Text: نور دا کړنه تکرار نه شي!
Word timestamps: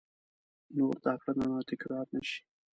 نور 0.75 0.95
دا 1.05 1.13
کړنه 1.23 1.47
تکرار 1.69 2.05
نه 2.15 2.21
شي! 2.29 2.39